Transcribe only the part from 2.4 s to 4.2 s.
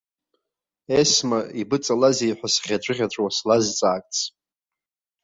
сӷьаҵәыӷьаҵәуа слазҵаарц.